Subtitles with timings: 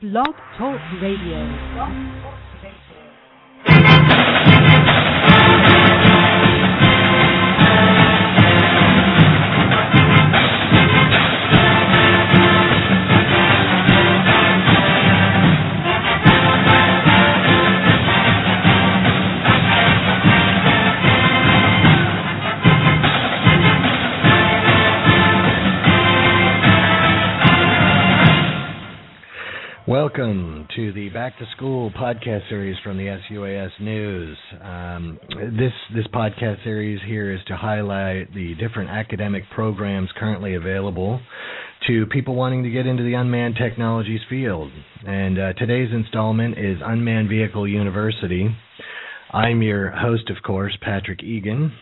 [0.00, 1.42] Blog Talk Radio.
[30.18, 34.36] Welcome to the Back to School podcast series from the SUAS News.
[34.60, 35.16] Um,
[35.56, 41.20] this this podcast series here is to highlight the different academic programs currently available
[41.86, 44.72] to people wanting to get into the unmanned technologies field.
[45.06, 48.48] And uh, today's installment is Unmanned Vehicle University.
[49.32, 51.72] I'm your host, of course, Patrick Egan.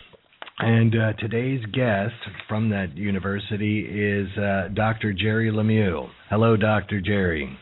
[0.58, 2.14] And uh, today's guest
[2.48, 5.14] from that university is uh, Dr.
[5.14, 6.10] Jerry LeMieux.
[6.28, 7.00] Hello, Dr.
[7.00, 7.58] Jerry.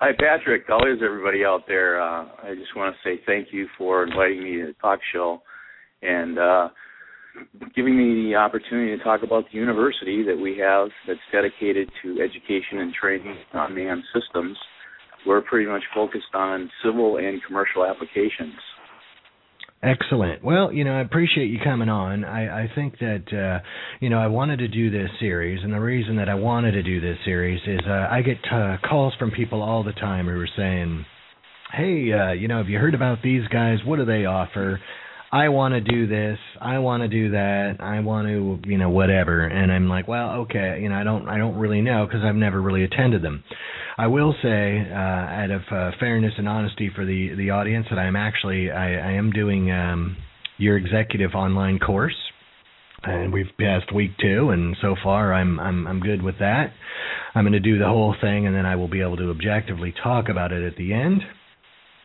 [0.00, 0.64] Hi, Patrick.
[0.66, 2.02] How is everybody out there?
[2.02, 5.40] Uh, I just want to say thank you for inviting me to the talk show
[6.02, 6.68] and uh,
[7.76, 12.20] giving me the opportunity to talk about the university that we have that's dedicated to
[12.20, 14.58] education and training on manned systems.
[15.24, 18.54] We're pretty much focused on civil and commercial applications.
[19.84, 20.42] Excellent.
[20.42, 22.24] Well, you know, I appreciate you coming on.
[22.24, 23.62] I, I think that uh,
[24.00, 26.82] you know I wanted to do this series, and the reason that I wanted to
[26.82, 30.40] do this series is uh, I get uh, calls from people all the time who
[30.40, 31.04] are saying,
[31.72, 33.78] "Hey, uh, you know, have you heard about these guys?
[33.84, 34.80] What do they offer?"
[35.30, 36.38] I want to do this.
[36.60, 37.78] I want to do that.
[37.80, 39.44] I want to, you know, whatever.
[39.44, 42.36] And I'm like, well, okay, you know, I don't, I don't really know because I've
[42.36, 43.42] never really attended them.
[43.96, 47.98] I will say, uh, out of uh, fairness and honesty for the the audience, that
[47.98, 50.16] I'm actually, I, I am doing um,
[50.58, 52.16] your executive online course,
[53.04, 56.72] and we've passed week two, and so far I'm, I'm, I'm good with that.
[57.34, 59.94] I'm going to do the whole thing, and then I will be able to objectively
[60.02, 61.22] talk about it at the end.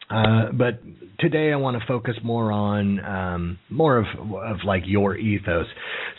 [0.10, 0.82] Uh, but
[1.20, 5.68] today I want to focus more on um, more of of like your ethos.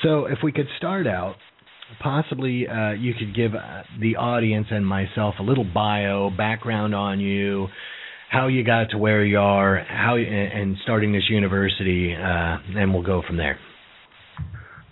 [0.02, 1.34] So if we could start out,
[2.00, 7.20] possibly uh, you could give uh, the audience and myself a little bio background on
[7.20, 7.68] you,
[8.30, 13.02] how you got to where you are, how and starting this university, uh, and we'll
[13.02, 13.58] go from there.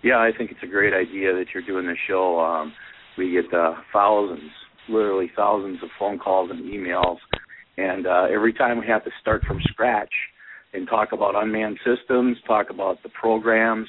[0.03, 2.41] Yeah, I think it's a great idea that you're doing this show.
[2.41, 2.73] Um,
[3.17, 4.51] we get uh, thousands,
[4.89, 7.19] literally thousands of phone calls and emails
[7.79, 10.13] and uh, every time we have to start from scratch
[10.75, 13.87] and talk about unmanned systems, talk about the programs,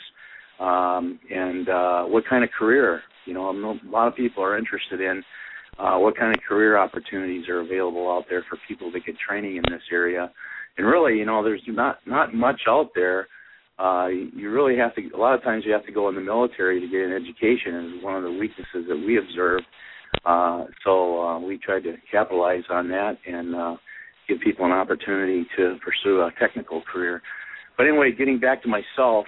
[0.60, 3.02] um, and uh, what kind of career.
[3.26, 5.24] You know, a lot of people are interested in
[5.78, 9.58] uh, what kind of career opportunities are available out there for people to get training
[9.58, 10.32] in this area.
[10.78, 13.28] And really, you know, there's not not much out there.
[13.78, 15.02] Uh, you really have to.
[15.16, 17.98] A lot of times, you have to go in the military to get an education.
[17.98, 19.62] Is one of the weaknesses that we observe
[20.26, 23.76] uh, so uh, we tried to capitalize on that and uh,
[24.28, 27.22] give people an opportunity to pursue a technical career.
[27.78, 29.26] But anyway, getting back to myself,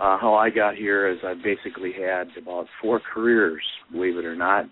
[0.00, 3.62] uh, how I got here is I basically had about four careers,
[3.92, 4.64] believe it or not.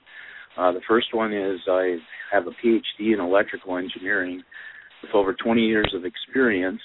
[0.57, 1.99] Uh, the first one is I
[2.33, 4.43] have a PhD in electrical engineering
[5.03, 6.81] with over 20 years of experience.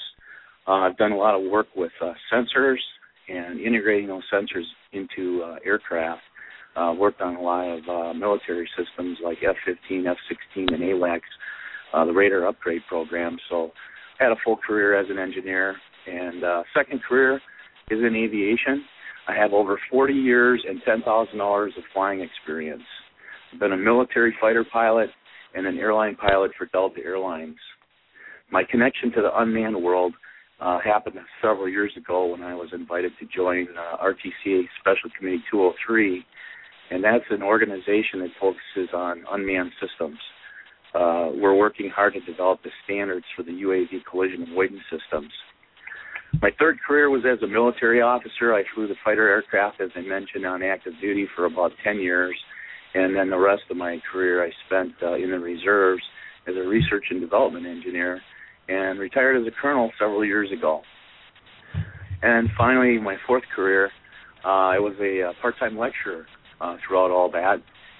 [0.67, 2.77] Uh, I've done a lot of work with uh, sensors
[3.29, 6.21] and integrating those sensors into uh, aircraft
[6.75, 11.21] uh, worked on a lot of uh, military systems like F-15, F-16, and AWACS,
[11.93, 13.37] uh, the radar upgrade program.
[13.49, 13.71] So
[14.19, 15.75] had a full career as an engineer.
[16.07, 17.39] And uh, second career
[17.93, 18.83] is in aviation.
[19.27, 22.83] I have over 40 years and $10,000 of flying experience.
[23.53, 25.09] I've been a military fighter pilot
[25.55, 27.57] and an airline pilot for Delta Airlines.
[28.51, 30.13] My connection to the unmanned world
[30.59, 35.43] uh, happened several years ago when I was invited to join uh, RTCA Special Committee
[35.51, 36.25] 203
[36.91, 40.19] and that's an organization that focuses on unmanned systems.
[40.93, 45.31] Uh, we're working hard to develop the standards for the UAV collision avoidance systems.
[46.41, 48.53] My third career was as a military officer.
[48.53, 52.35] I flew the fighter aircraft, as I mentioned, on active duty for about 10 years.
[52.93, 56.03] And then the rest of my career I spent uh, in the reserves
[56.47, 58.21] as a research and development engineer
[58.67, 60.81] and retired as a colonel several years ago.
[62.21, 63.89] And finally, my fourth career,
[64.45, 66.25] uh, I was a uh, part time lecturer
[66.61, 67.57] uh, throughout all that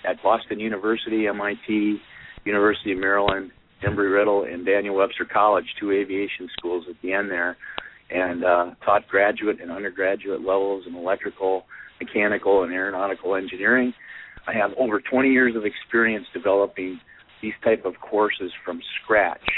[0.07, 1.97] at Boston University, MIT,
[2.45, 3.51] University of Maryland,
[3.83, 7.57] Embry-Riddle, and Daniel Webster College, two aviation schools at the end there,
[8.13, 11.63] and uh, taught graduate and undergraduate levels in electrical,
[11.99, 13.93] mechanical, and aeronautical engineering.
[14.47, 16.99] I have over 20 years of experience developing
[17.41, 19.49] these type of courses from scratch.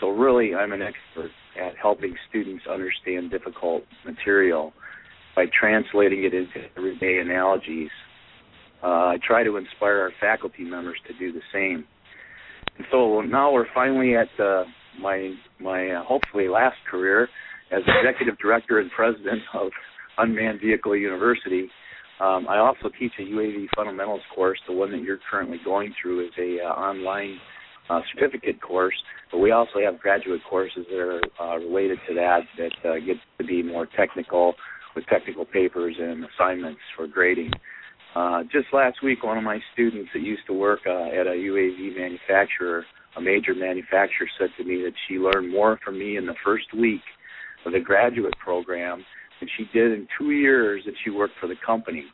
[0.00, 1.30] So really, I'm an expert
[1.60, 4.72] at helping students understand difficult material
[5.34, 7.90] by translating it into everyday analogies
[8.82, 11.84] uh, I try to inspire our faculty members to do the same.
[12.76, 14.64] And so now we're finally at uh,
[15.00, 17.28] my my uh, hopefully last career
[17.70, 19.70] as executive director and president of
[20.18, 21.68] Unmanned Vehicle University.
[22.20, 24.58] Um, I also teach a UAV fundamentals course.
[24.66, 27.38] The one that you're currently going through is a uh, online
[27.88, 28.94] uh, certificate course,
[29.30, 33.16] but we also have graduate courses that are uh, related to that that uh, get
[33.38, 34.54] to be more technical
[34.96, 37.52] with technical papers and assignments for grading.
[38.16, 41.36] Uh, just last week, one of my students that used to work uh, at a
[41.36, 42.84] UAV manufacturer,
[43.16, 46.66] a major manufacturer, said to me that she learned more from me in the first
[46.74, 47.02] week
[47.64, 49.04] of the graduate program
[49.40, 52.04] than she did in two years that she worked for the company.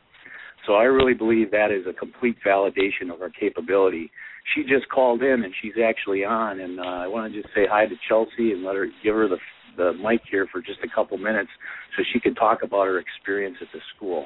[0.65, 4.11] So I really believe that is a complete validation of our capability.
[4.53, 7.65] She just called in and she's actually on, and uh, I want to just say
[7.69, 9.37] hi to Chelsea and let her give her the
[9.77, 11.49] the mic here for just a couple minutes
[11.97, 14.25] so she can talk about her experience at the school.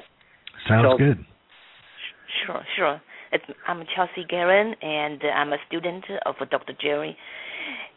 [0.68, 1.04] Sounds Chelsea.
[1.04, 1.26] good.
[2.46, 3.02] Sure, sure.
[3.32, 6.72] It's, I'm Chelsea Guerin, and I'm a student of Dr.
[6.80, 7.16] Jerry.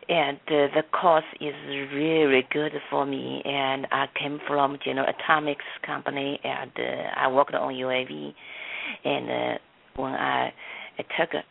[0.09, 1.53] And uh, the course is
[1.94, 3.41] really good for me.
[3.45, 8.33] And I came from General Atomics company, and uh, I worked on UAV.
[9.05, 9.57] And uh,
[9.95, 10.53] when I,
[11.00, 11.44] I took a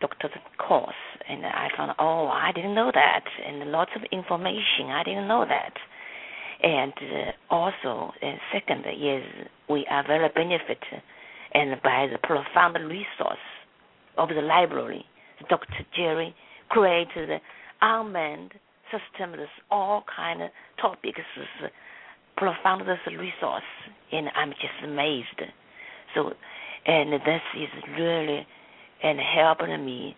[0.00, 0.94] doctor's course,
[1.28, 5.44] and I found, oh, I didn't know that, and lots of information I didn't know
[5.46, 5.72] that.
[6.62, 9.22] And uh, also, and second is
[9.68, 11.02] we are very benefited
[11.52, 13.38] and by the profound resource
[14.18, 15.04] of the library.
[15.48, 15.86] Dr.
[15.94, 16.34] Jerry
[16.68, 17.40] created
[17.80, 18.52] unmanned
[18.90, 20.50] systems, all kind of
[20.80, 21.20] topics,
[22.36, 23.62] profound resource,
[24.12, 25.42] and I'm just amazed.
[26.14, 26.32] So,
[26.86, 27.68] and this is
[27.98, 28.46] really
[29.02, 30.16] and helping me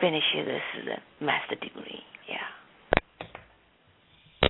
[0.00, 2.00] finish this master degree.
[2.28, 4.48] Yeah.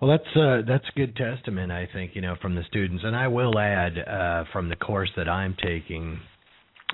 [0.00, 3.28] Well, that's uh, that's good testament, I think, you know, from the students, and I
[3.28, 6.20] will add uh, from the course that I'm taking.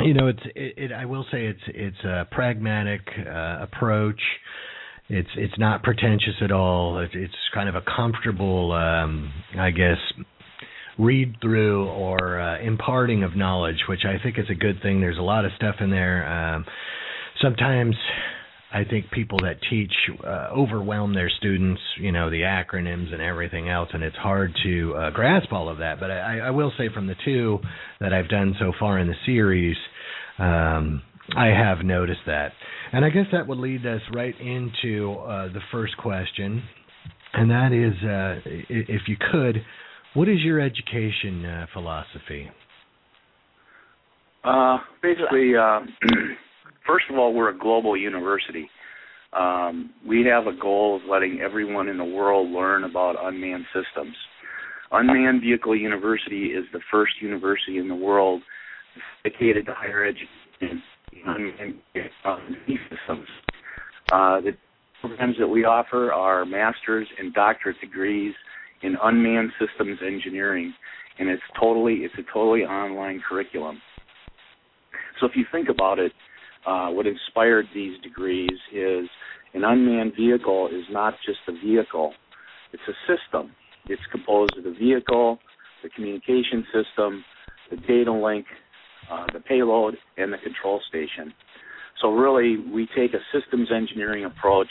[0.01, 4.21] You know, it's it, it I will say it's it's a pragmatic uh, approach.
[5.09, 6.99] It's it's not pretentious at all.
[6.99, 9.99] It, it's kind of a comfortable, um, I guess,
[10.99, 15.01] read through or uh, imparting of knowledge, which I think is a good thing.
[15.01, 16.27] There's a lot of stuff in there.
[16.27, 16.65] Um,
[17.41, 17.95] sometimes
[18.75, 19.93] I think people that teach
[20.27, 24.95] uh, overwhelm their students, you know, the acronyms and everything else, and it's hard to
[24.97, 26.01] uh, grasp all of that.
[26.01, 27.61] But I, I will say from the two
[28.01, 29.77] that I've done so far in the series,
[30.41, 31.03] um,
[31.37, 32.51] I have noticed that.
[32.93, 36.61] And I guess that would lead us right into uh, the first question,
[37.33, 39.65] and that is uh, if you could,
[40.15, 42.51] what is your education uh, philosophy?
[44.43, 45.81] Uh, basically, uh,
[46.87, 48.69] first of all, we're a global university.
[49.33, 54.15] Um, we have a goal of letting everyone in the world learn about unmanned systems.
[54.93, 58.43] Unmanned Vehicle University is the first university in the world
[59.25, 60.83] dedicated to higher education
[61.13, 63.29] in unmanned systems.
[64.13, 64.53] Uh, the
[65.01, 68.35] programs that we offer are master's and doctorate degrees
[68.83, 70.73] in unmanned systems engineering,
[71.19, 73.81] and it's totally it's a totally online curriculum.
[75.21, 76.13] So if you think about it,
[76.67, 79.09] uh, what inspired these degrees is
[79.55, 82.13] an unmanned vehicle is not just a vehicle,
[82.73, 83.53] it's a system.
[83.89, 85.39] It's composed of the vehicle,
[85.83, 87.25] the communication system,
[87.71, 88.47] the data link,
[89.11, 91.33] uh, the payload, and the control station.
[92.01, 94.69] So really, we take a systems engineering approach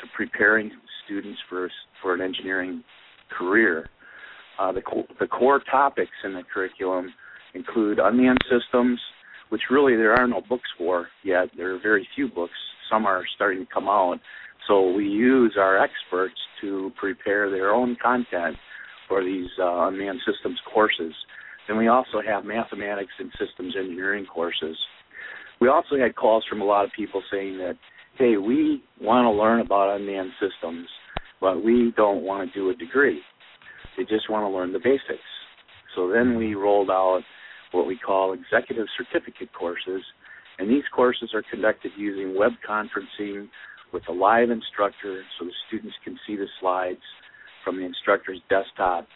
[0.00, 0.70] to preparing
[1.04, 1.70] students for
[2.00, 2.84] for an engineering
[3.36, 3.88] career.
[4.58, 7.12] Uh, the, co- the core topics in the curriculum
[7.54, 9.00] include unmanned systems,
[9.52, 11.50] which really there are no books for yet.
[11.54, 12.54] There are very few books.
[12.90, 14.18] Some are starting to come out.
[14.66, 18.56] So we use our experts to prepare their own content
[19.06, 21.12] for these uh, unmanned systems courses.
[21.68, 24.74] Then we also have mathematics and systems engineering courses.
[25.60, 27.76] We also had calls from a lot of people saying that,
[28.16, 30.88] hey, we want to learn about unmanned systems,
[31.42, 33.20] but we don't want to do a degree.
[33.98, 35.28] They just want to learn the basics.
[35.94, 37.20] So then we rolled out
[37.72, 40.02] what we call executive certificate courses,
[40.58, 43.48] and these courses are conducted using web conferencing
[43.92, 47.00] with a live instructor so the students can see the slides
[47.64, 49.06] from the instructor's desktop,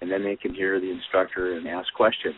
[0.00, 2.36] and then they can hear the instructor and ask questions.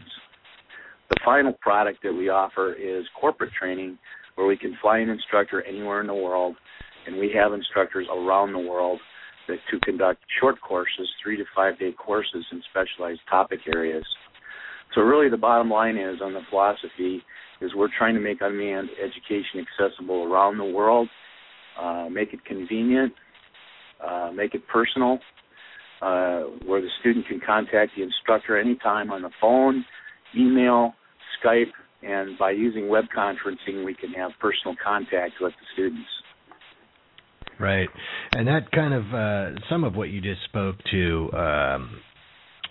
[1.10, 3.98] The final product that we offer is corporate training,
[4.34, 6.54] where we can fly an instructor anywhere in the world,
[7.06, 9.00] and we have instructors around the world
[9.48, 14.04] that, to conduct short courses, three to five day courses in specialized topic areas.
[14.94, 17.22] So really, the bottom line is on the philosophy
[17.60, 21.08] is we're trying to make unmanned education accessible around the world,
[21.80, 23.12] uh, make it convenient,
[24.04, 25.18] uh, make it personal,
[26.00, 29.84] uh, where the student can contact the instructor anytime on the phone,
[30.36, 30.94] email,
[31.42, 36.08] Skype, and by using web conferencing, we can have personal contact with the students.
[37.58, 37.88] Right,
[38.32, 42.00] and that kind of uh, some of what you just spoke to um,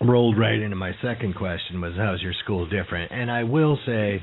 [0.00, 3.12] rolled right into my second question was how's your school different?
[3.12, 4.22] And I will say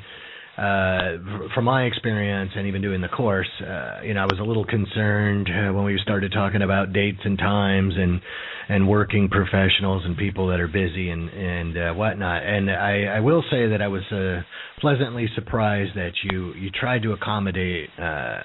[0.57, 1.17] uh,
[1.53, 4.63] from my experience and even doing the course, uh, you know, I was a little
[4.63, 8.21] concerned uh, when we started talking about dates and times and
[8.67, 12.43] and working professionals and people that are busy and and uh, whatnot.
[12.43, 14.43] And I, I will say that I was uh,
[14.79, 17.89] pleasantly surprised that you you tried to accommodate.
[18.01, 18.39] Uh,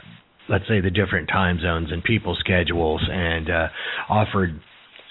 [0.49, 3.69] let's say the different time zones and people schedules and uh,
[4.09, 4.61] offered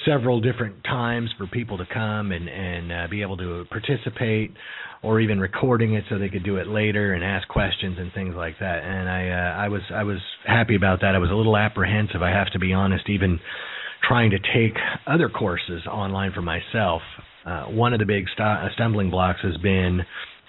[0.09, 4.51] several different times for people to come and and uh, be able to participate
[5.01, 8.35] or even recording it so they could do it later and ask questions and things
[8.35, 8.83] like that.
[8.83, 11.15] And I uh, I was I was happy about that.
[11.15, 13.39] I was a little apprehensive, I have to be honest, even
[14.07, 17.01] trying to take other courses online for myself.
[17.45, 20.01] Uh, one of the big st- stumbling blocks has been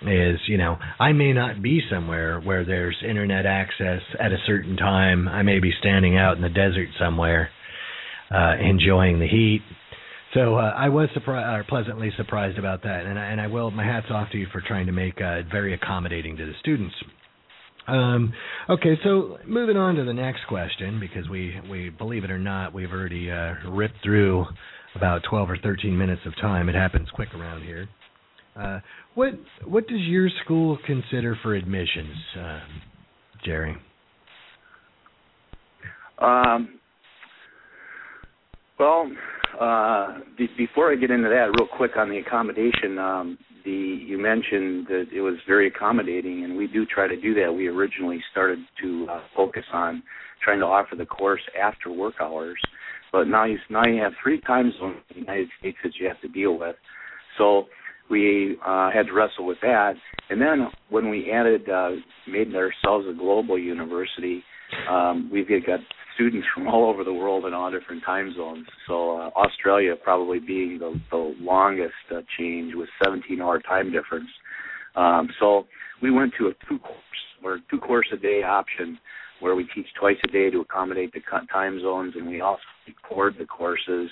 [0.03, 4.77] is you know I may not be somewhere where there's internet access at a certain
[4.77, 5.29] time.
[5.29, 7.51] I may be standing out in the desert somewhere,
[8.31, 9.63] uh, enjoying the heat
[10.35, 13.71] so uh, I was surprised, uh, pleasantly surprised about that, and I, and I will.
[13.71, 16.95] My hats off to you for trying to make uh, very accommodating to the students.
[17.89, 18.33] Um,
[18.69, 22.73] okay, so moving on to the next question, because we we believe it or not,
[22.73, 24.47] we've already uh, ripped through
[24.95, 26.69] about 12 or 13 minutes of time.
[26.69, 27.89] It happens quick around here.
[28.55, 28.79] Uh,
[29.15, 29.33] what
[29.65, 32.61] what does your school consider for admissions, uh,
[33.45, 33.77] Jerry?
[36.19, 36.80] Um,
[38.81, 39.11] well,
[39.61, 44.17] uh, be- before I get into that, real quick on the accommodation, um, the you
[44.17, 47.53] mentioned that it was very accommodating, and we do try to do that.
[47.53, 50.03] We originally started to uh, focus on
[50.43, 52.59] trying to offer the course after work hours,
[53.13, 56.09] but now you now you have three time zones in the United States that you
[56.09, 56.77] have to deal with.
[57.37, 57.67] So
[58.11, 59.93] we uh, had to wrestle with that,
[60.31, 61.91] and then when we added uh,
[62.27, 64.43] made ourselves a global university,
[64.89, 65.81] um, we've got
[66.15, 68.67] students from all over the world in all different time zones.
[68.87, 74.29] So uh, Australia probably being the, the longest uh, change with 17 hour time difference.
[74.97, 75.67] Um, so
[76.03, 76.97] we went to a two course
[77.43, 78.99] or two course a day option
[79.41, 83.35] where we teach twice a day to accommodate the time zones, and we also record
[83.39, 84.11] the courses.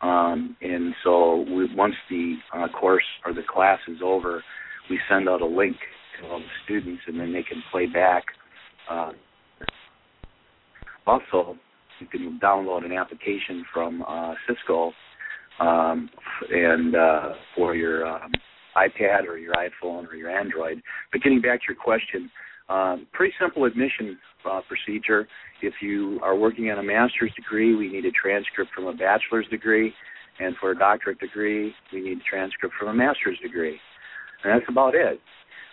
[0.00, 4.42] Um, and so we, once the uh, course or the class is over,
[4.88, 5.76] we send out a link
[6.20, 8.24] to all the students, and then they can play back
[8.88, 9.10] uh,
[11.10, 11.56] also,
[12.00, 14.92] you can download an application from uh, Cisco
[15.58, 16.08] um,
[16.50, 18.32] and uh, for your um,
[18.76, 20.80] iPad or your iPhone or your Android.
[21.12, 22.30] But getting back to your question,
[22.68, 25.26] um, pretty simple admission uh, procedure.
[25.60, 29.46] If you are working on a master's degree, we need a transcript from a bachelor's
[29.48, 29.92] degree,
[30.38, 33.78] and for a doctorate degree, we need a transcript from a master's degree.
[34.44, 35.20] And that's about it.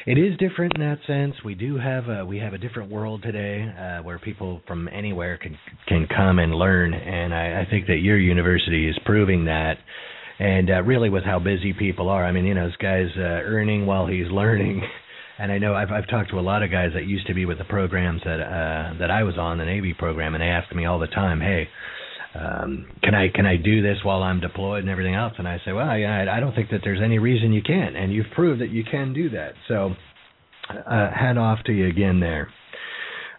[0.06, 1.34] it is different in that sense.
[1.44, 5.38] We do have a we have a different world today uh, where people from anywhere
[5.38, 5.58] can
[5.88, 9.78] can come and learn, and I, I think that your university is proving that
[10.40, 12.24] and uh, really with how busy people are.
[12.24, 14.84] I mean, you know, this guy's uh, earning while he's learning.
[15.40, 17.46] And I know I've I've talked to a lot of guys that used to be
[17.46, 20.74] with the programs that uh that I was on the Navy program and they ask
[20.76, 21.68] me all the time, "Hey,
[22.34, 25.60] um can I can I do this while I'm deployed and everything else?" And I
[25.64, 28.32] say, "Well, yeah, I, I don't think that there's any reason you can't, and you've
[28.34, 29.96] proved that you can do that." So,
[30.70, 32.50] uh hat off to you again there.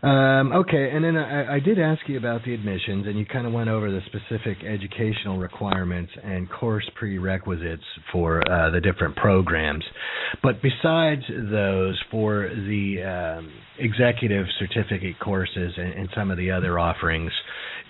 [0.00, 3.48] Um, okay, and then I, I, did ask you about the admissions, and you kind
[3.48, 9.82] of went over the specific educational requirements and course prerequisites for uh, the different programs.
[10.40, 16.78] But besides those, for the um, executive certificate courses and, and, some of the other
[16.78, 17.32] offerings,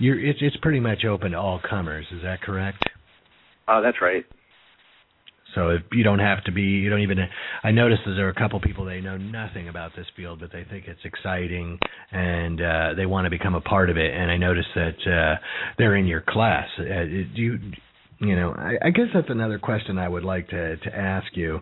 [0.01, 2.07] it's, it's pretty much open to all comers.
[2.11, 2.83] Is that correct?
[3.67, 4.25] Uh, that's right.
[5.55, 7.19] So if you don't have to be, you don't even.
[7.63, 10.53] I noticed that there are a couple people they know nothing about this field, but
[10.53, 11.79] they think it's exciting
[12.13, 14.13] and uh, they want to become a part of it.
[14.15, 15.41] And I noticed that uh,
[15.79, 16.69] they're in your class.
[16.79, 17.59] Uh, do you
[18.21, 21.61] you know, I, I guess that's another question I would like to to ask you.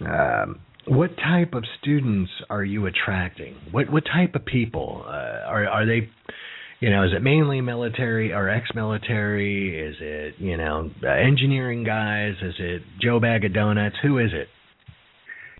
[0.00, 3.56] Um, what type of students are you attracting?
[3.70, 6.08] What what type of people uh, are are they?
[6.84, 9.74] You know, is it mainly military or ex-military?
[9.74, 12.34] Is it you know engineering guys?
[12.42, 13.96] Is it Joe Bag of Donuts?
[14.02, 14.48] Who is it?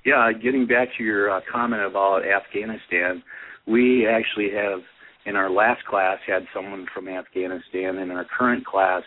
[0.04, 3.22] Yeah, getting back to your uh, comment about Afghanistan,
[3.66, 4.80] we actually have
[5.24, 7.96] in our last class had someone from Afghanistan.
[7.96, 9.02] In our current class,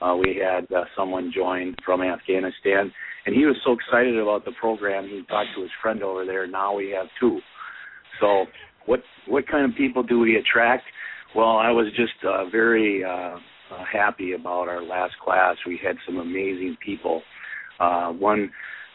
[0.00, 2.90] uh, we had uh, someone join from Afghanistan,
[3.26, 5.04] and he was so excited about the program.
[5.04, 6.46] He talked to his friend over there.
[6.46, 7.38] Now we have two.
[8.18, 8.46] So,
[8.86, 10.84] what what kind of people do we attract?
[11.34, 13.36] Well, I was just uh, very uh,
[13.70, 15.56] uh, happy about our last class.
[15.64, 17.22] We had some amazing people.
[17.78, 18.50] Uh, one,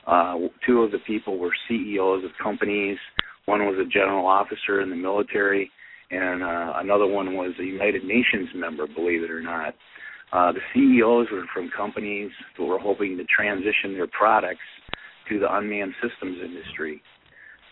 [0.06, 2.98] uh, two of the people were CEOs of companies.
[3.46, 5.72] One was a general officer in the military,
[6.12, 8.86] and uh, another one was a United Nations member.
[8.86, 9.74] Believe it or not.
[10.34, 14.60] Uh, the CEOs were from companies that were hoping to transition their products
[15.30, 17.02] to the unmanned systems industry.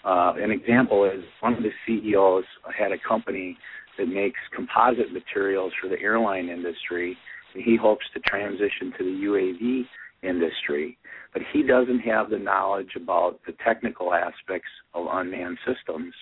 [0.05, 2.45] Uh, an example is one of the CEOs
[2.77, 3.57] had a company
[3.97, 7.17] that makes composite materials for the airline industry,
[7.55, 9.83] he hopes to transition to the UAV
[10.23, 10.97] industry.
[11.33, 16.13] But he doesn't have the knowledge about the technical aspects of unmanned systems,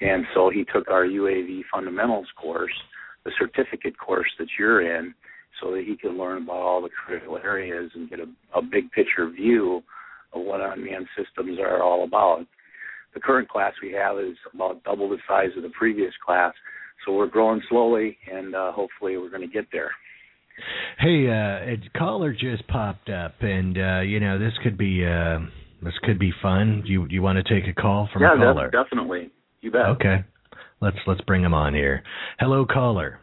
[0.00, 2.72] and so he took our UAV fundamentals course,
[3.24, 5.14] the certificate course that you're in,
[5.60, 8.26] so that he can learn about all the critical areas and get a,
[8.58, 9.82] a big picture view
[10.32, 12.46] of what unmanned systems are all about.
[13.14, 16.54] The current class we have is about double the size of the previous class,
[17.04, 19.90] so we're growing slowly, and uh, hopefully we're going to get there.
[20.98, 25.38] Hey, uh, a caller just popped up, and uh, you know this could be uh,
[25.82, 26.82] this could be fun.
[26.86, 28.70] Do you do you want to take a call from yeah, a caller?
[28.72, 29.30] Yeah, definitely.
[29.60, 29.86] You bet.
[29.96, 30.24] Okay,
[30.80, 32.02] let's let's bring him on here.
[32.38, 33.20] Hello, caller.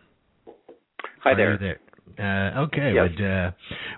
[1.24, 1.58] Hi Are there.
[1.58, 1.80] there?
[2.20, 2.94] Uh, okay.
[2.96, 3.10] Yes.
[3.10, 3.52] Would uh,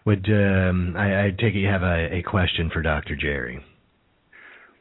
[0.05, 3.15] would um, I, I take it you have a, a question for Dr.
[3.15, 3.63] Jerry?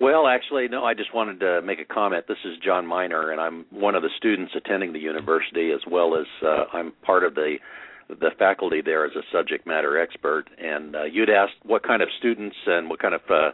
[0.00, 0.84] Well, actually, no.
[0.84, 2.24] I just wanted to make a comment.
[2.26, 6.16] This is John Miner, and I'm one of the students attending the university, as well
[6.16, 7.56] as uh, I'm part of the
[8.08, 10.46] the faculty there as a subject matter expert.
[10.58, 13.50] And uh, you'd asked what kind of students and what kind of uh,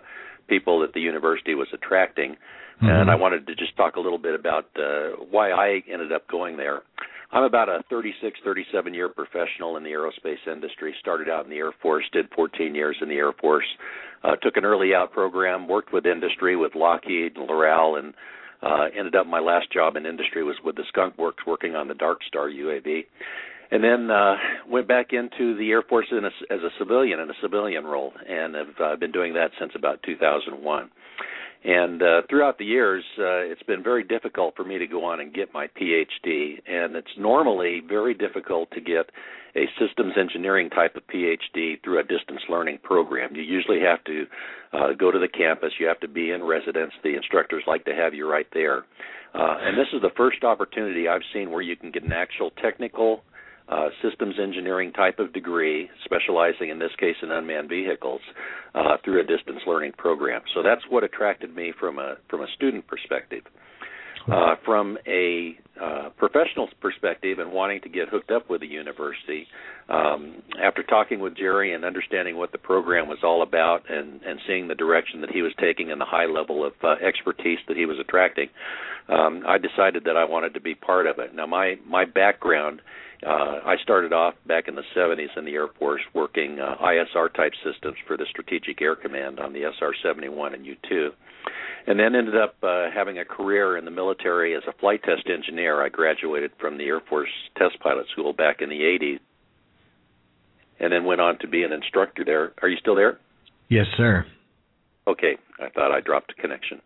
[0.48, 2.36] people that the university was attracting,
[2.76, 2.88] Mm-hmm.
[2.88, 6.28] and I wanted to just talk a little bit about uh, why I ended up
[6.28, 6.82] going there.
[7.32, 10.94] I'm about a 36, 37 year professional in the aerospace industry.
[11.00, 13.64] Started out in the Air Force, did 14 years in the Air Force,
[14.26, 18.14] uh, took an early out program, worked with industry with Lockheed and Loral, and
[18.62, 21.88] uh, ended up my last job in industry was with the Skunk Works, working on
[21.88, 23.04] the Dark Star UAV,
[23.70, 24.34] and then uh,
[24.68, 28.54] went back into the Air Force a, as a civilian in a civilian role, and
[28.54, 30.90] have uh, been doing that since about 2001.
[31.66, 35.18] And uh, throughout the years, uh, it's been very difficult for me to go on
[35.18, 36.62] and get my PhD.
[36.64, 39.10] And it's normally very difficult to get
[39.56, 43.34] a systems engineering type of PhD through a distance learning program.
[43.34, 44.26] You usually have to
[44.72, 46.92] uh, go to the campus, you have to be in residence.
[47.02, 48.84] The instructors like to have you right there.
[49.34, 52.52] Uh, and this is the first opportunity I've seen where you can get an actual
[52.62, 53.22] technical
[53.68, 58.20] uh, systems engineering type of degree, specializing in this case in unmanned vehicles,
[58.74, 60.42] uh, through a distance learning program.
[60.54, 63.42] So that's what attracted me from a from a student perspective.
[64.28, 69.46] Uh, from a uh, professional perspective and wanting to get hooked up with the university,
[69.88, 74.40] um, after talking with Jerry and understanding what the program was all about and, and
[74.48, 77.76] seeing the direction that he was taking and the high level of uh, expertise that
[77.76, 78.48] he was attracting,
[79.08, 81.32] um, I decided that I wanted to be part of it.
[81.32, 82.80] Now, my my background
[83.24, 87.32] uh, I started off back in the 70s in the Air Force working uh, ISR
[87.34, 91.10] type systems for the Strategic Air Command on the SR 71 and U 2.
[91.86, 95.28] And then ended up uh, having a career in the military as a flight test
[95.32, 95.82] engineer.
[95.82, 99.20] I graduated from the Air Force Test Pilot School back in the 80s
[100.80, 102.52] and then went on to be an instructor there.
[102.62, 103.18] Are you still there?
[103.68, 104.26] Yes, sir.
[105.08, 106.80] Okay, I thought I dropped a connection.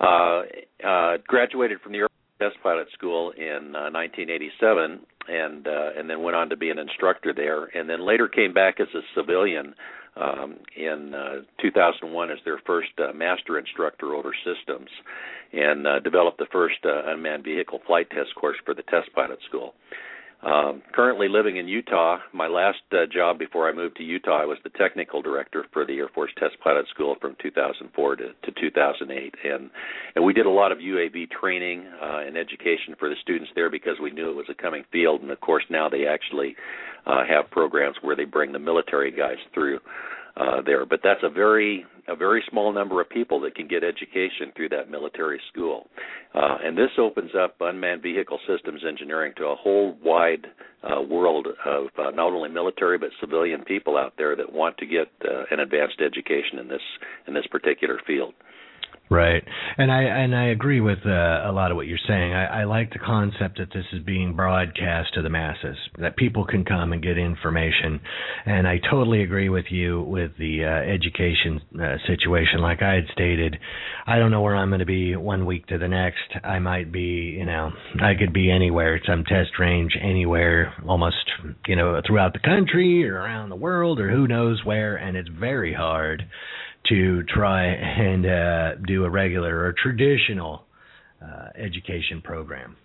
[0.00, 0.42] Uh,
[0.86, 6.08] uh, graduated from the Air Force Test Pilot School in uh, 1987 and uh, and
[6.08, 9.00] then went on to be an instructor there, and then later came back as a
[9.14, 9.74] civilian
[10.16, 14.88] um, in uh, 2001 as their first uh, master instructor over systems,
[15.52, 19.38] and uh, developed the first uh, unmanned vehicle flight test course for the test pilot
[19.48, 19.74] school.
[20.40, 22.18] Um, currently living in Utah.
[22.32, 25.84] My last uh, job before I moved to Utah, I was the technical director for
[25.84, 29.68] the Air Force Test Pilot School from 2004 to, to 2008, and
[30.14, 33.68] and we did a lot of UAV training uh, and education for the students there
[33.68, 35.22] because we knew it was a coming field.
[35.22, 36.54] And of course, now they actually
[37.04, 39.80] uh, have programs where they bring the military guys through
[40.36, 40.86] uh, there.
[40.86, 44.70] But that's a very a very small number of people that can get education through
[44.70, 45.86] that military school.
[46.34, 50.46] Uh, and this opens up unmanned vehicle systems engineering to a whole wide
[50.82, 54.86] uh, world of uh, not only military but civilian people out there that want to
[54.86, 56.82] get uh, an advanced education in this
[57.26, 58.34] in this particular field.
[59.10, 59.42] Right,
[59.78, 62.34] and I and I agree with uh, a lot of what you're saying.
[62.34, 66.44] I, I like the concept that this is being broadcast to the masses, that people
[66.44, 68.00] can come and get information,
[68.44, 72.60] and I totally agree with you with the uh, education uh, situation.
[72.60, 73.56] Like I had stated,
[74.06, 76.44] I don't know where I'm going to be one week to the next.
[76.44, 77.70] I might be, you know,
[78.02, 81.16] I could be anywhere, some test range anywhere, almost,
[81.66, 85.30] you know, throughout the country or around the world or who knows where, and it's
[85.30, 86.24] very hard
[86.88, 90.64] to try and uh, do a regular or traditional
[91.22, 92.76] uh, education program.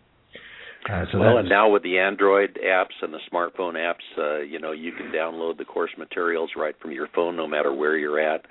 [0.89, 4.59] Uh, so well, and now with the Android apps and the smartphone apps, uh, you
[4.59, 8.19] know, you can download the course materials right from your phone, no matter where you're
[8.19, 8.45] at.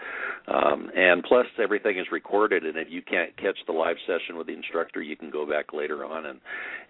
[0.49, 4.47] Um, and plus, everything is recorded, and if you can't catch the live session with
[4.47, 6.41] the instructor, you can go back later on and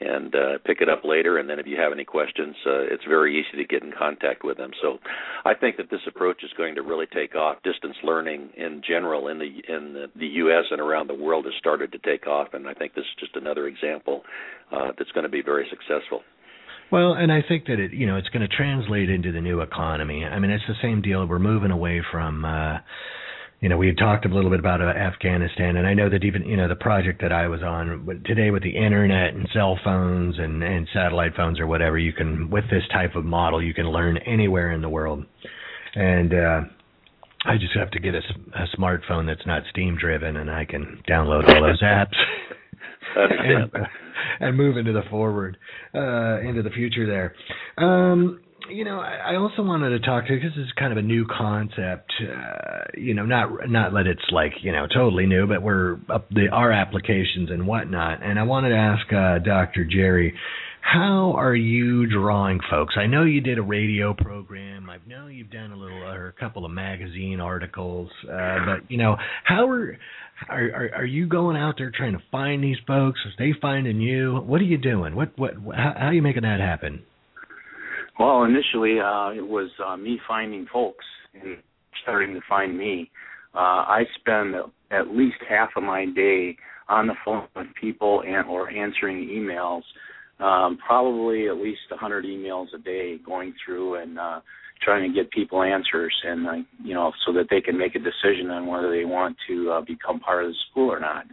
[0.00, 1.38] and uh, pick it up later.
[1.38, 4.44] And then, if you have any questions, uh, it's very easy to get in contact
[4.44, 4.70] with them.
[4.80, 4.98] So,
[5.44, 7.62] I think that this approach is going to really take off.
[7.64, 10.64] Distance learning in general in the in the, the U.S.
[10.70, 13.36] and around the world has started to take off, and I think this is just
[13.36, 14.22] another example
[14.72, 16.20] uh, that's going to be very successful.
[16.92, 19.62] Well, and I think that it, you know, it's going to translate into the new
[19.62, 20.24] economy.
[20.24, 21.26] I mean, it's the same deal.
[21.26, 22.78] We're moving away from, uh,
[23.60, 26.22] you know, we had talked a little bit about uh, Afghanistan, and I know that
[26.22, 29.78] even, you know, the project that I was on today with the internet and cell
[29.82, 33.72] phones and and satellite phones or whatever, you can with this type of model, you
[33.72, 35.24] can learn anywhere in the world,
[35.94, 36.34] and.
[36.34, 36.60] uh
[37.44, 38.20] I just have to get a,
[38.54, 42.14] a smartphone that's not Steam driven, and I can download all those apps.
[43.16, 43.86] and, uh,
[44.40, 45.56] and move into the forward,
[45.94, 47.34] uh, into the future there.
[47.84, 51.02] Um, you know, I, also wanted to talk to because this is kind of a
[51.02, 52.12] new concept.
[52.22, 56.28] Uh, you know, not not that it's like you know totally new, but we're up
[56.30, 58.22] the our applications and whatnot.
[58.22, 59.84] And I wanted to ask uh, Dr.
[59.84, 60.34] Jerry,
[60.82, 62.94] how are you drawing folks?
[62.98, 64.90] I know you did a radio program.
[64.90, 68.98] I know you've done a little or a couple of magazine articles, uh, but you
[68.98, 69.96] know, how are
[70.48, 73.20] are, are you going out there trying to find these folks?
[73.24, 74.36] Are they finding you?
[74.44, 75.14] What are you doing?
[75.14, 77.02] What what how, how are you making that happen?
[78.18, 81.04] Well, initially uh, it was uh, me finding folks
[81.40, 81.58] and
[82.02, 83.10] starting to find me.
[83.54, 84.54] Uh, I spend
[84.90, 86.56] at least half of my day
[86.88, 89.82] on the phone with people and or answering emails.
[90.42, 94.40] Um, probably at least a 100 emails a day going through and uh,
[94.84, 96.52] trying to get people answers and uh,
[96.82, 99.80] you know so that they can make a decision on whether they want to uh,
[99.82, 101.26] become part of the school or not.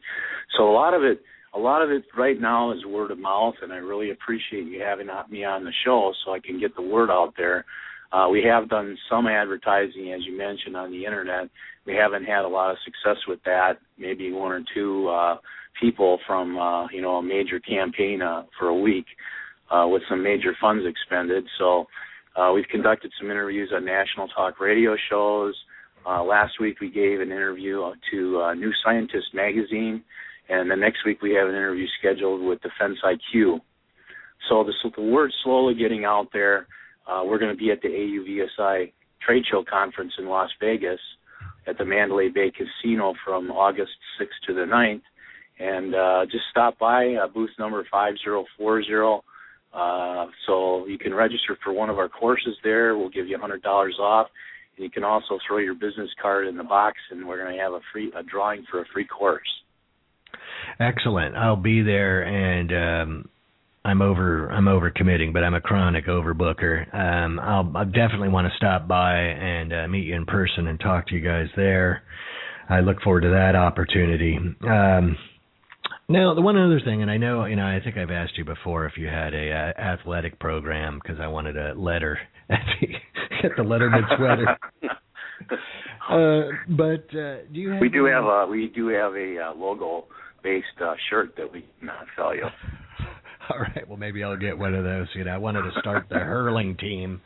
[0.57, 1.21] So a lot of it
[1.55, 4.81] a lot of it right now is word of mouth and I really appreciate you
[4.81, 7.65] having me on the show so I can get the word out there.
[8.11, 11.47] Uh, we have done some advertising, as you mentioned, on the internet.
[11.85, 13.73] We haven't had a lot of success with that.
[13.97, 15.37] Maybe one or two uh,
[15.79, 19.05] people from, uh, you know, a major campaign uh, for a week
[19.71, 21.45] uh, with some major funds expended.
[21.57, 21.85] So
[22.35, 25.55] uh, we've conducted some interviews on national talk radio shows.
[26.05, 30.03] Uh, last week we gave an interview to uh, New Scientist magazine,
[30.47, 33.59] and the next week we have an interview scheduled with Defense IQ.
[34.47, 36.67] So the, the word's slowly getting out there.
[37.05, 38.91] Uh, we're going to be at the AUVSI
[39.25, 40.99] trade show conference in Las Vegas
[41.67, 45.01] at the Mandalay Bay Casino from August 6th to the 9th.
[45.59, 49.23] And uh, just stop by uh, booth number 5040
[49.73, 52.97] uh, so you can register for one of our courses there.
[52.97, 54.27] We'll give you a hundred dollars off,
[54.75, 57.61] and you can also throw your business card in the box, and we're going to
[57.61, 59.47] have a free a drawing for a free course.
[60.79, 61.35] Excellent.
[61.35, 63.29] I'll be there, and um,
[63.85, 66.93] I'm over I'm over committing, but I'm a chronic overbooker.
[66.93, 70.79] Um, I'll, I'll definitely want to stop by and uh, meet you in person and
[70.79, 72.03] talk to you guys there.
[72.69, 74.37] I look forward to that opportunity.
[74.67, 75.17] Um,
[76.09, 78.43] now, the one other thing, and I know, you know, I think I've asked you
[78.43, 82.17] before if you had a uh, athletic program because I wanted a letter
[82.49, 82.87] at the,
[83.47, 84.57] at the Letterman sweater.
[86.09, 87.81] uh, but uh, do you have?
[87.81, 90.05] We do have a we do have a uh, logo
[90.43, 92.43] based uh, shirt that we can uh, sell you.
[93.49, 93.87] All right.
[93.87, 95.07] Well, maybe I'll get one of those.
[95.13, 97.21] You know, I wanted to start the hurling team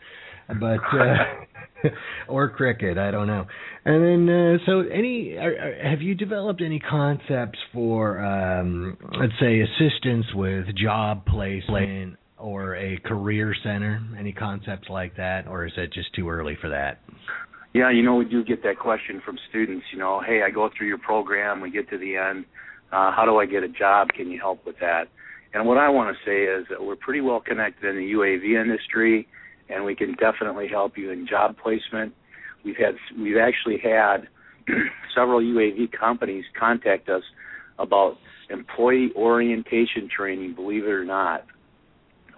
[0.47, 1.89] but uh,
[2.27, 3.45] or cricket, I don't know.
[3.85, 9.33] And then, uh, so any are, are, have you developed any concepts for, um, let's
[9.39, 14.01] say, assistance with job placement or a career center?
[14.17, 16.99] Any concepts like that, or is it just too early for that?
[17.73, 19.85] Yeah, you know, we do get that question from students.
[19.91, 22.45] You know, hey, I go through your program, we get to the end.
[22.91, 24.09] Uh, how do I get a job?
[24.09, 25.05] Can you help with that?
[25.55, 28.61] And what I want to say is that we're pretty well connected in the UAV
[28.61, 29.27] industry
[29.69, 32.13] and we can definitely help you in job placement.
[32.63, 34.27] We've had we've actually had
[35.15, 37.23] several UAV companies contact us
[37.79, 38.17] about
[38.49, 40.55] employee orientation training.
[40.55, 41.45] Believe it or not,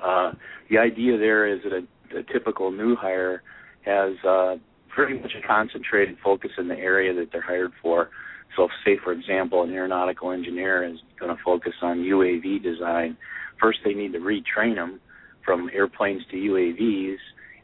[0.04, 0.32] uh,
[0.70, 3.44] the idea there is that a, a typical new hire
[3.86, 4.56] has uh,
[4.90, 8.10] pretty much a concentrated focus in the area that they're hired for.
[8.56, 13.18] So, say for example, an aeronautical engineer is going to focus on UAV design.
[13.60, 15.02] First, they need to retrain them
[15.46, 17.18] from airplanes to UAVs,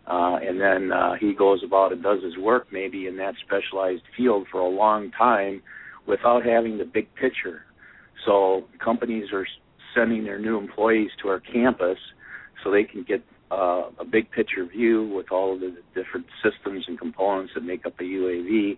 [0.08, 4.04] uh, and then uh, he goes about and does his work maybe in that specialized
[4.16, 5.62] field for a long time
[6.08, 7.64] without having the big picture.
[8.26, 9.48] So companies are
[9.96, 11.98] sending their new employees to our campus
[12.64, 16.86] so they can get uh, a big picture view with all of the different systems
[16.88, 18.78] and components that make up a UAV.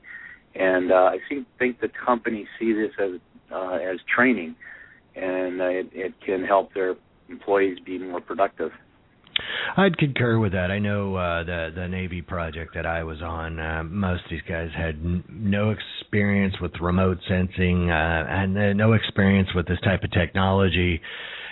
[0.55, 3.19] And uh, I think think the companies see this as
[3.51, 4.55] uh, as training,
[5.15, 6.95] and uh, it, it can help their
[7.29, 8.71] employees be more productive.
[9.75, 10.69] I'd concur with that.
[10.71, 13.59] I know uh, the the Navy project that I was on.
[13.59, 18.73] Uh, most of these guys had n- no experience with remote sensing uh, and uh,
[18.73, 21.01] no experience with this type of technology,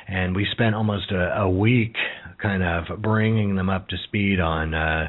[0.07, 1.95] and we spent almost a, a week
[2.41, 4.73] kind of bringing them up to speed on.
[4.73, 5.07] Uh,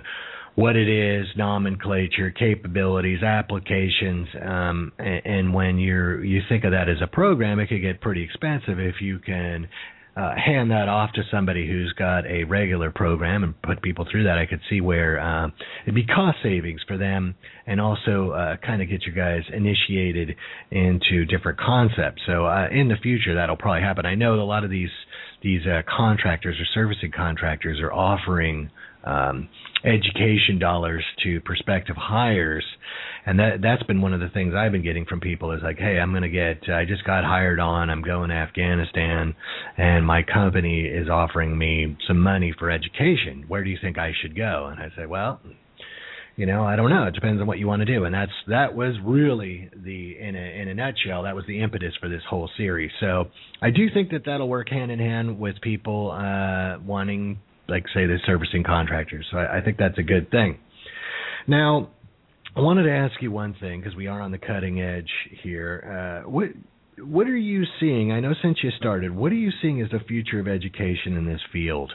[0.55, 6.91] what it is, nomenclature, capabilities, applications, um, and, and when you're you think of that
[6.91, 9.67] as a program, it could get pretty expensive if you can
[10.16, 14.25] uh, hand that off to somebody who's got a regular program and put people through
[14.25, 15.48] that, I could see where uh,
[15.85, 17.35] it'd be cost savings for them,
[17.66, 20.37] and also uh, kind of get you guys initiated
[20.70, 22.22] into different concepts.
[22.27, 24.05] So uh, in the future, that'll probably happen.
[24.05, 24.90] I know a lot of these
[25.42, 28.70] these uh, contractors or servicing contractors are offering
[29.05, 29.48] um,
[29.85, 32.64] education dollars to prospective hires
[33.24, 35.78] and that that's been one of the things I've been getting from people is like,
[35.78, 39.35] hey, I'm going to get, I just got hired on, I'm going to Afghanistan,
[39.76, 43.44] and my company is offering me some money for education.
[43.46, 44.68] Where do you think I should go?
[44.70, 45.40] And I say, well,
[46.37, 47.05] you know, I don't know.
[47.05, 50.35] It depends on what you want to do, and that's that was really the in
[50.35, 52.90] a in a nutshell that was the impetus for this whole series.
[53.01, 53.27] So
[53.61, 58.07] I do think that that'll work hand in hand with people uh, wanting, like, say,
[58.07, 59.27] the servicing contractors.
[59.31, 60.59] So I, I think that's a good thing.
[61.47, 61.90] Now,
[62.57, 65.11] I wanted to ask you one thing because we are on the cutting edge
[65.42, 66.23] here.
[66.25, 66.49] Uh, what
[66.99, 68.12] what are you seeing?
[68.12, 71.27] I know since you started, what are you seeing as the future of education in
[71.27, 71.92] this field?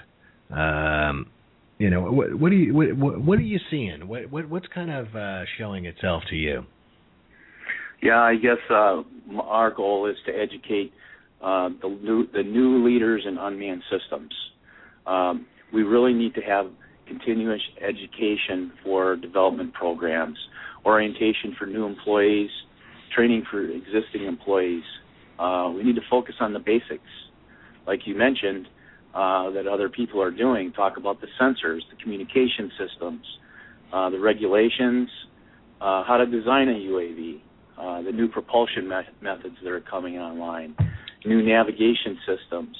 [0.51, 1.27] Um,
[1.79, 4.07] you know, what, what are you what, what are you seeing?
[4.07, 6.65] What, what what's kind of uh, showing itself to you?
[8.01, 9.03] Yeah, I guess uh,
[9.41, 10.91] our goal is to educate
[11.41, 14.33] uh, the new the new leaders in unmanned systems.
[15.05, 16.67] Um, we really need to have
[17.07, 20.37] continuous education for development programs,
[20.85, 22.49] orientation for new employees,
[23.15, 24.83] training for existing employees.
[25.39, 27.09] Uh, we need to focus on the basics,
[27.85, 28.67] like you mentioned,
[29.13, 30.71] uh, that other people are doing.
[30.73, 33.25] Talk about the sensors, the communication systems,
[33.93, 35.09] uh, the regulations,
[35.81, 37.41] uh, how to design a UAV,
[37.77, 40.75] uh, the new propulsion me- methods that are coming online,
[41.25, 42.75] new navigation systems,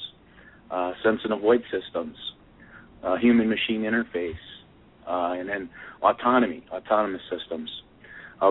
[0.70, 2.16] uh, sense and avoid systems,
[3.02, 4.34] uh, human machine interface,
[5.06, 5.70] and then
[6.02, 7.70] autonomy, autonomous systems.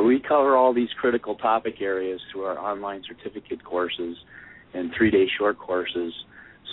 [0.04, 4.18] We cover all these critical topic areas through our online certificate courses
[4.74, 6.14] and three day short courses.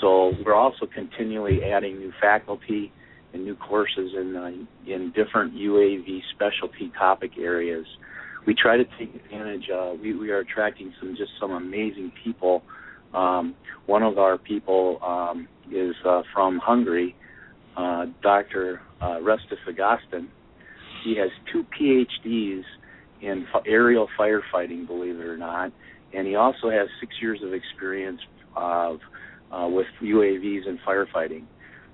[0.01, 2.93] So we're also continually adding new faculty
[3.33, 7.87] and new courses in uh, in different UAV specialty topic areas.
[8.47, 9.69] We try to take advantage.
[9.75, 12.63] Uh, we we are attracting some just some amazing people.
[13.13, 13.55] Um,
[13.87, 17.15] one of our people um, is uh, from Hungary,
[17.77, 18.81] uh, Dr.
[19.01, 20.29] Uh, Restás Ágoston.
[21.05, 22.65] He has two PhDs
[23.21, 25.73] in aerial firefighting, believe it or not,
[26.13, 28.21] and he also has six years of experience
[28.57, 28.99] of
[29.51, 31.45] uh, with UAVs and firefighting.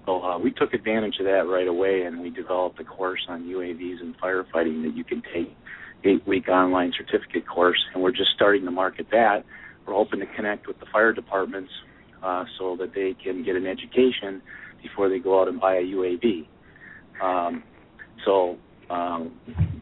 [0.06, 3.44] So uh, we took advantage of that right away, and we developed a course on
[3.44, 5.54] UAVs and firefighting that you can take
[6.04, 9.44] eight-week online certificate course, and we're just starting to market that.
[9.86, 11.70] We're hoping to connect with the fire departments
[12.22, 14.42] uh, so that they can get an education
[14.82, 16.46] before they go out and buy a UAV.
[17.22, 17.62] Um,
[18.24, 18.56] so
[18.88, 19.32] um,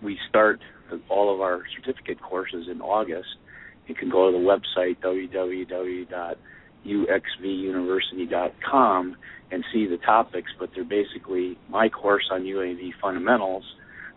[0.02, 0.61] we start
[1.09, 3.28] all of our certificate courses in August.
[3.87, 5.00] You can go to the website
[6.87, 9.17] www.uxvuniversity.com
[9.51, 13.64] and see the topics, but they're basically my course on UAV fundamentals,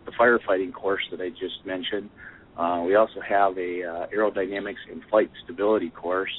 [0.04, 2.10] the firefighting course that I just mentioned.
[2.56, 6.32] Uh, we also have a uh, aerodynamics and flight stability course,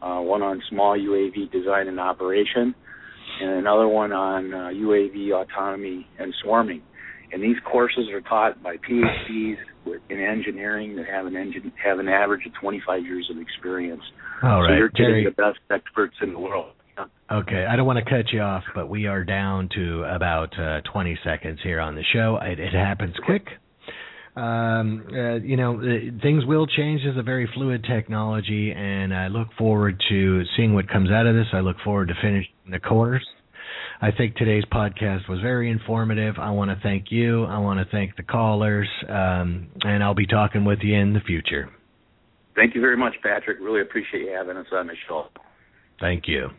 [0.00, 2.74] uh, one on small UAV design and operation,
[3.40, 6.82] and another one on uh, UAV autonomy and swarming.
[7.34, 9.56] And these courses are taught by PhDs
[10.08, 14.02] in engineering that have an engine have an average of 25 years of experience.
[14.40, 16.74] All right, so you're getting the best experts in the world.
[17.32, 20.80] Okay, I don't want to cut you off, but we are down to about uh,
[20.92, 22.38] 20 seconds here on the show.
[22.40, 23.42] It, it happens quick.
[24.36, 27.00] um, uh, you know, uh, things will change.
[27.02, 31.34] It's a very fluid technology, and I look forward to seeing what comes out of
[31.34, 31.46] this.
[31.52, 33.26] I look forward to finishing the course.
[34.04, 36.34] I think today's podcast was very informative.
[36.38, 37.44] I want to thank you.
[37.44, 41.20] I want to thank the callers, um, and I'll be talking with you in the
[41.20, 41.70] future.
[42.54, 43.56] Thank you very much, Patrick.
[43.62, 45.28] Really appreciate you having us on the show.
[46.00, 46.50] Thank you.